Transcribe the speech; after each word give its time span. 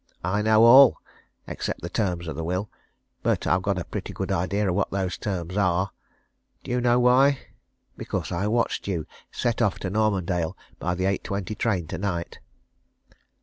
I 0.23 0.41
know 0.41 0.63
all! 0.63 0.97
except 1.45 1.81
the 1.83 1.87
terms 1.89 2.27
of 2.27 2.35
the 2.35 2.43
will. 2.43 2.71
But 3.21 3.45
I've 3.45 3.61
a 3.63 3.83
pretty 3.83 4.13
good 4.13 4.31
idea 4.31 4.67
of 4.67 4.73
what 4.73 4.89
those 4.89 5.15
terms 5.15 5.55
are. 5.57 5.91
Do 6.63 6.71
you 6.71 6.81
know 6.81 6.99
why? 6.99 7.37
Because 7.97 8.31
I 8.31 8.47
watched 8.47 8.87
you 8.87 9.05
set 9.31 9.61
off 9.61 9.77
to 9.81 9.91
Normandale 9.91 10.57
by 10.79 10.95
the 10.95 11.05
eight 11.05 11.23
twenty 11.23 11.53
train 11.53 11.85
tonight!" 11.85 12.39